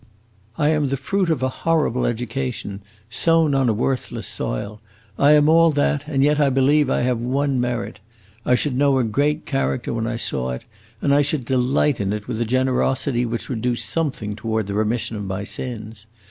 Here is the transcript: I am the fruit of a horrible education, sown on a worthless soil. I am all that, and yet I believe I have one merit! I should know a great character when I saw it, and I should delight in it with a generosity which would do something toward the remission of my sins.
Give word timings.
I 0.57 0.69
am 0.69 0.87
the 0.87 0.97
fruit 0.97 1.29
of 1.29 1.43
a 1.43 1.47
horrible 1.61 2.07
education, 2.07 2.81
sown 3.07 3.53
on 3.53 3.69
a 3.69 3.73
worthless 3.73 4.25
soil. 4.25 4.81
I 5.19 5.33
am 5.33 5.47
all 5.47 5.69
that, 5.69 6.07
and 6.07 6.23
yet 6.23 6.39
I 6.39 6.49
believe 6.49 6.89
I 6.89 7.01
have 7.01 7.19
one 7.19 7.61
merit! 7.61 7.99
I 8.43 8.55
should 8.55 8.75
know 8.75 8.97
a 8.97 9.03
great 9.03 9.45
character 9.45 9.93
when 9.93 10.07
I 10.07 10.15
saw 10.17 10.49
it, 10.53 10.65
and 11.03 11.13
I 11.13 11.21
should 11.21 11.45
delight 11.45 11.99
in 12.01 12.13
it 12.13 12.27
with 12.27 12.41
a 12.41 12.45
generosity 12.45 13.27
which 13.27 13.47
would 13.47 13.61
do 13.61 13.75
something 13.75 14.35
toward 14.35 14.65
the 14.65 14.73
remission 14.73 15.17
of 15.17 15.25
my 15.25 15.43
sins. 15.43 16.07